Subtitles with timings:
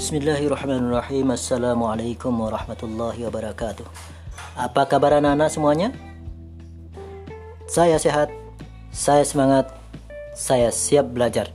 [0.00, 1.28] Bismillahirrahmanirrahim.
[1.36, 3.84] Assalamualaikum warahmatullahi wabarakatuh.
[4.56, 5.92] Apa kabar anak-anak semuanya?
[7.68, 8.32] Saya sehat,
[8.88, 9.68] saya semangat,
[10.32, 11.52] saya siap belajar.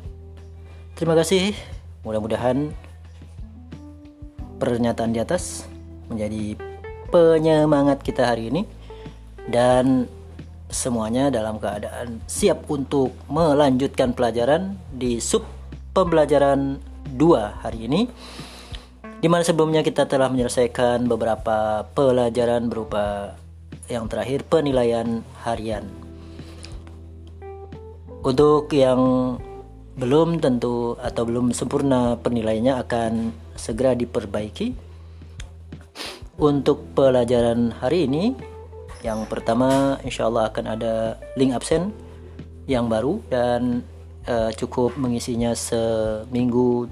[0.94, 1.58] Terima kasih.
[2.06, 2.70] Mudah-mudahan
[4.62, 5.66] pernyataan di atas
[6.06, 6.54] menjadi
[7.10, 8.62] penyemangat kita hari ini
[9.50, 10.06] Dan
[10.70, 15.42] semuanya dalam keadaan siap untuk melanjutkan pelajaran di sub
[15.98, 18.02] pembelajaran 2 hari ini
[19.22, 23.38] di mana sebelumnya kita telah menyelesaikan beberapa pelajaran berupa
[23.90, 25.86] yang terakhir penilaian harian.
[28.26, 29.38] Untuk yang
[29.96, 33.12] belum tentu atau belum sempurna penilaiannya akan
[33.56, 34.84] segera diperbaiki.
[36.36, 38.36] Untuk pelajaran hari ini
[39.00, 41.96] yang pertama insya Allah akan ada link absen
[42.68, 43.88] yang baru dan
[44.30, 46.90] uh, cukup mengisinya seminggu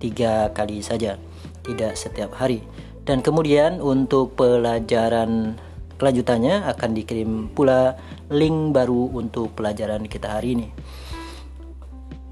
[0.00, 1.16] tiga kali saja,
[1.64, 2.64] tidak setiap hari.
[3.04, 5.56] Dan kemudian untuk pelajaran
[6.00, 7.96] kelanjutannya akan dikirim pula
[8.32, 10.68] link baru untuk pelajaran kita hari ini.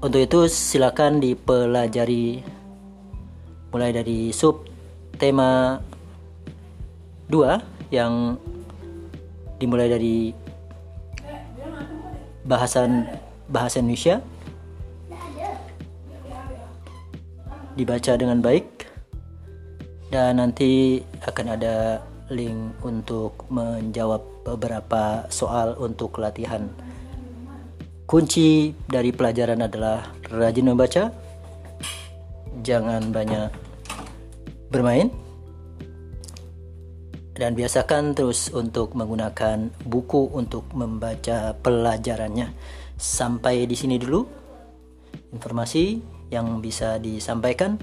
[0.03, 2.43] Untuk itu silakan dipelajari
[3.71, 4.67] mulai dari sub
[5.15, 5.79] tema
[7.31, 8.35] 2 yang
[9.57, 10.35] dimulai dari
[12.43, 13.07] bahasan
[13.53, 14.17] bahasa Indonesia
[17.77, 18.65] dibaca dengan baik
[20.09, 22.01] dan nanti akan ada
[22.33, 26.69] link untuk menjawab beberapa soal untuk latihan.
[28.05, 31.09] Kunci dari pelajaran adalah rajin membaca,
[32.61, 33.49] jangan banyak
[34.69, 35.09] bermain,
[37.33, 42.53] dan biasakan terus untuk menggunakan buku untuk membaca pelajarannya.
[42.97, 44.25] Sampai di sini dulu
[45.33, 45.99] informasi
[46.29, 47.77] yang bisa disampaikan.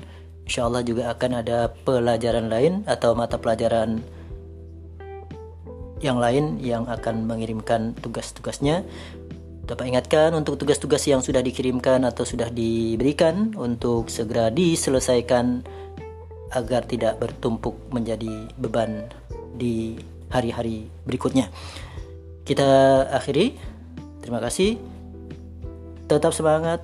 [0.46, 4.02] Insya Allah juga akan ada pelajaran lain atau mata pelajaran
[6.00, 8.82] yang lain yang akan mengirimkan tugas-tugasnya.
[9.70, 15.62] Dapat ingatkan untuk tugas-tugas yang sudah dikirimkan atau sudah diberikan untuk segera diselesaikan
[16.50, 19.06] agar tidak bertumpuk menjadi beban
[19.54, 19.94] di
[20.34, 21.46] hari-hari berikutnya.
[22.42, 23.54] Kita akhiri.
[24.18, 24.99] Terima kasih.
[26.10, 26.82] Tetap semangat.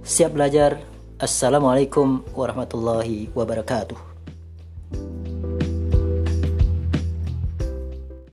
[0.00, 0.80] Siap belajar.
[1.20, 4.09] Assalamualaikum warahmatullahi wabarakatuh.